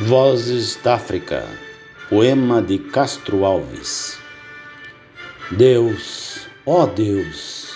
Vozes 0.00 0.78
da 0.84 0.94
África, 0.94 1.44
poema 2.08 2.62
de 2.62 2.78
Castro 2.78 3.44
Alves. 3.44 4.16
Deus, 5.50 6.46
ó 6.64 6.86
Deus, 6.86 7.72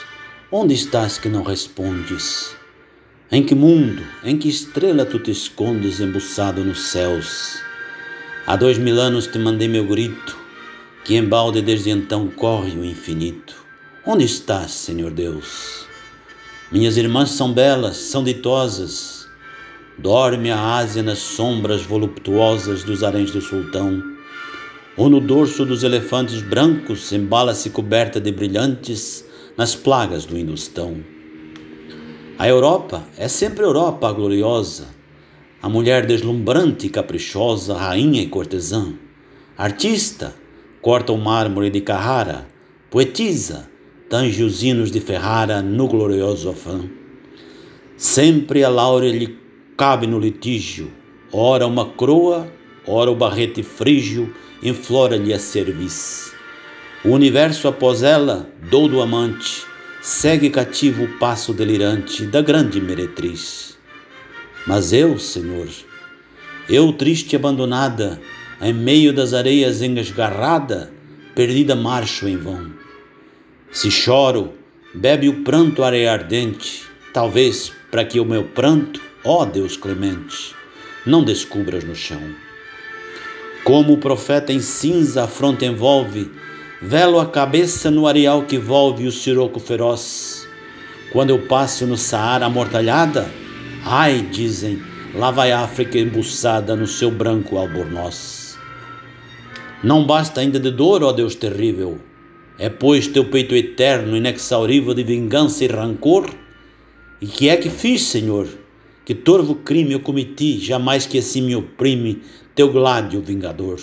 onde 0.48 0.72
estás 0.72 1.18
que 1.18 1.28
não 1.28 1.42
respondes? 1.42 2.54
Em 3.28 3.42
que 3.42 3.56
mundo, 3.56 4.06
em 4.22 4.38
que 4.38 4.48
estrela 4.48 5.04
tu 5.04 5.18
te 5.18 5.32
escondes 5.32 5.98
embuçado 5.98 6.64
nos 6.64 6.82
céus? 6.82 7.60
Há 8.46 8.54
dois 8.54 8.78
mil 8.78 9.00
anos 9.00 9.26
te 9.26 9.40
mandei 9.40 9.66
meu 9.66 9.84
grito, 9.84 10.38
que 11.04 11.16
em 11.16 11.24
balde 11.24 11.60
desde 11.60 11.90
então 11.90 12.28
corre 12.28 12.78
o 12.78 12.84
infinito. 12.84 13.56
Onde 14.06 14.24
estás, 14.24 14.70
Senhor 14.70 15.10
Deus? 15.10 15.88
Minhas 16.70 16.96
irmãs 16.96 17.30
são 17.30 17.52
belas, 17.52 17.96
são 17.96 18.22
ditosas, 18.22 19.21
Dorme 20.02 20.50
a 20.50 20.78
Ásia 20.78 21.00
nas 21.00 21.20
sombras 21.20 21.82
voluptuosas 21.82 22.82
dos 22.82 23.04
haréns 23.04 23.30
do 23.30 23.40
sultão, 23.40 24.02
ou 24.96 25.08
no 25.08 25.20
dorso 25.20 25.64
dos 25.64 25.84
elefantes 25.84 26.42
brancos 26.42 27.12
embala-se 27.12 27.70
coberta 27.70 28.20
de 28.20 28.32
brilhantes 28.32 29.24
nas 29.56 29.76
plagas 29.76 30.24
do 30.24 30.36
Industão. 30.36 30.96
A 32.36 32.48
Europa 32.48 33.04
é 33.16 33.28
sempre 33.28 33.62
Europa 33.62 34.12
gloriosa, 34.12 34.88
a 35.62 35.68
mulher 35.68 36.04
deslumbrante 36.04 36.88
e 36.88 36.90
caprichosa, 36.90 37.74
rainha 37.74 38.22
e 38.22 38.26
cortesã, 38.26 38.94
artista, 39.56 40.34
corta 40.80 41.12
o 41.12 41.16
mármore 41.16 41.70
de 41.70 41.80
Carrara, 41.80 42.48
poetisa, 42.90 43.70
tange 44.10 44.42
os 44.42 44.64
hinos 44.64 44.90
de 44.90 45.00
Ferrara 45.00 45.62
no 45.62 45.86
glorioso 45.86 46.50
afã. 46.50 46.90
Sempre 47.96 48.64
a 48.64 48.68
laure 48.68 49.12
lhe 49.12 49.41
cabe 49.76 50.06
no 50.06 50.18
litígio, 50.18 50.92
ora 51.32 51.66
uma 51.66 51.90
croa, 51.90 52.52
ora 52.86 53.10
o 53.10 53.16
barrete 53.16 53.62
frígio, 53.62 54.34
enflora-lhe 54.62 55.32
a 55.32 55.38
cerviz. 55.38 56.32
O 57.04 57.10
universo 57.10 57.66
após 57.66 58.02
ela, 58.02 58.48
dou 58.70 58.88
do 58.88 59.00
amante, 59.00 59.64
segue 60.00 60.50
cativo 60.50 61.04
o 61.04 61.18
passo 61.18 61.52
delirante 61.52 62.24
da 62.26 62.40
grande 62.40 62.80
meretriz. 62.80 63.78
Mas 64.66 64.92
eu, 64.92 65.18
Senhor, 65.18 65.68
eu 66.68 66.92
triste 66.92 67.34
abandonada, 67.34 68.20
em 68.60 68.72
meio 68.72 69.12
das 69.12 69.34
areias 69.34 69.82
engasgarrada, 69.82 70.92
perdida 71.34 71.74
marcho 71.74 72.28
em 72.28 72.36
vão. 72.36 72.70
Se 73.72 73.90
choro, 73.90 74.52
bebe 74.94 75.28
o 75.28 75.42
pranto 75.42 75.82
areia 75.82 76.12
ardente, 76.12 76.84
talvez 77.12 77.72
para 77.90 78.04
que 78.04 78.20
o 78.20 78.24
meu 78.24 78.44
pranto 78.44 79.00
Ó 79.24 79.44
Deus 79.44 79.76
clemente, 79.76 80.52
não 81.06 81.22
descubras 81.22 81.84
no 81.84 81.94
chão. 81.94 82.20
Como 83.62 83.92
o 83.92 83.98
profeta 83.98 84.52
em 84.52 84.58
cinza 84.58 85.22
a 85.22 85.28
fronte 85.28 85.64
envolve, 85.64 86.28
velo 86.80 87.20
a 87.20 87.26
cabeça 87.26 87.88
no 87.88 88.08
areal 88.08 88.42
que 88.42 88.58
volve 88.58 89.06
o 89.06 89.12
siroco 89.12 89.60
feroz. 89.60 90.48
Quando 91.12 91.30
eu 91.30 91.46
passo 91.46 91.86
no 91.86 91.96
Saara 91.96 92.46
amortalhada, 92.46 93.30
ai, 93.84 94.26
dizem, 94.32 94.82
lá 95.14 95.30
vai 95.30 95.52
África 95.52 96.00
embuçada 96.00 96.74
no 96.74 96.88
seu 96.88 97.08
branco 97.08 97.56
albornoz. 97.56 98.58
Não 99.84 100.04
basta 100.04 100.40
ainda 100.40 100.58
de 100.58 100.72
dor, 100.72 101.04
ó 101.04 101.12
Deus 101.12 101.36
terrível, 101.36 102.00
é 102.58 102.68
pois 102.68 103.06
teu 103.06 103.24
peito 103.26 103.54
eterno, 103.54 104.16
inexaurível 104.16 104.94
de 104.94 105.04
vingança 105.04 105.64
e 105.64 105.68
rancor? 105.68 106.28
E 107.20 107.26
que 107.26 107.48
é 107.48 107.56
que 107.56 107.70
fiz, 107.70 108.02
Senhor? 108.02 108.61
Que 109.04 109.14
torvo 109.14 109.56
crime 109.56 109.92
eu 109.92 110.00
cometi, 110.00 110.58
jamais 110.58 111.06
que 111.06 111.18
assim 111.18 111.42
me 111.42 111.56
oprime 111.56 112.22
teu 112.54 112.70
gládio 112.70 113.20
vingador. 113.20 113.80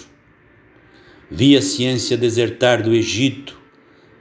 Vi 1.29 1.55
a 1.55 1.61
ciência 1.61 2.17
desertar 2.17 2.81
do 2.81 2.93
Egito, 2.93 3.59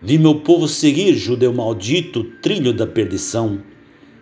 vi 0.03 0.19
meu 0.19 0.41
povo 0.41 0.69
seguir, 0.69 1.15
judeu 1.15 1.53
maldito, 1.53 2.25
trilho 2.43 2.73
da 2.73 2.87
perdição. 2.87 3.63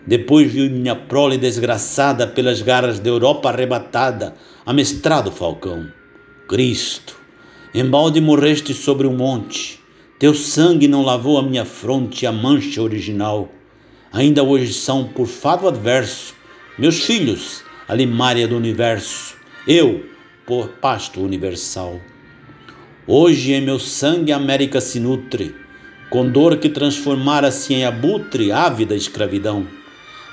Depois 0.06 0.53
vi 0.53 0.69
minha 0.69 0.94
prole 0.94 1.36
desgraçada 1.36 2.28
pelas 2.28 2.62
garras 2.62 3.00
da 3.00 3.10
Europa 3.10 3.48
arrebatada, 3.48 4.36
amestrado 4.65 5.32
falcão. 5.32 5.88
Cristo, 6.47 7.19
embalde 7.75 8.20
morreste 8.20 8.72
sobre 8.72 9.09
um 9.09 9.16
monte, 9.16 9.81
teu 10.16 10.32
sangue 10.32 10.86
não 10.86 11.03
lavou 11.03 11.38
a 11.38 11.42
minha 11.42 11.65
fronte 11.65 12.25
a 12.25 12.31
mancha 12.31 12.81
original. 12.81 13.48
Ainda 14.12 14.44
hoje 14.44 14.72
são, 14.72 15.04
por 15.04 15.26
fado 15.26 15.66
adverso, 15.66 16.35
meus 16.78 17.03
filhos, 17.06 17.64
a 17.88 17.94
limária 17.94 18.47
do 18.47 18.54
universo, 18.54 19.34
eu, 19.66 20.04
por 20.44 20.69
pasto 20.69 21.22
universal. 21.22 21.98
Hoje 23.06 23.54
em 23.54 23.62
meu 23.62 23.78
sangue 23.78 24.31
a 24.31 24.37
América 24.37 24.78
se 24.78 25.00
nutre, 25.00 25.54
com 26.10 26.28
dor 26.28 26.59
que 26.59 26.69
transformara-se 26.69 27.72
em 27.72 27.86
abutre, 27.86 28.53
ávida 28.53 28.94
escravidão. 28.94 29.66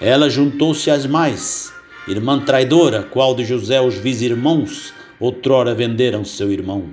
Ela 0.01 0.29
juntou-se 0.29 0.91
às 0.91 1.05
mais, 1.05 1.71
irmã 2.09 2.41
traidora, 2.41 3.03
qual 3.03 3.33
de 3.33 3.45
José 3.45 3.79
os 3.79 3.95
vis-irmãos 3.95 4.93
outrora 5.21 5.73
venderam 5.73 6.25
seu 6.25 6.51
irmão. 6.51 6.89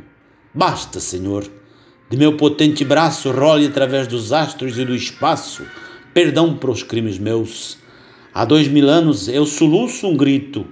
Basta, 0.54 1.00
Senhor, 1.00 1.44
de 2.08 2.16
meu 2.16 2.36
potente 2.36 2.84
braço 2.84 3.32
role 3.32 3.66
através 3.66 4.06
dos 4.06 4.32
astros 4.32 4.78
e 4.78 4.84
do 4.84 4.94
espaço, 4.94 5.66
perdão 6.14 6.56
para 6.56 6.70
os 6.70 6.84
crimes 6.84 7.18
meus 7.18 7.79
Há 8.32 8.44
dois 8.44 8.68
mil 8.68 8.88
anos 8.88 9.28
eu 9.28 9.44
soluço 9.44 10.06
um 10.06 10.16
grito. 10.16 10.66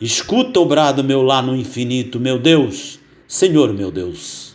Escuta 0.00 0.58
o 0.58 0.66
brado 0.66 1.04
meu 1.04 1.22
lá 1.22 1.40
no 1.40 1.56
infinito, 1.56 2.18
meu 2.18 2.38
Deus, 2.38 2.98
Senhor 3.28 3.72
meu 3.72 3.90
Deus. 3.90 4.53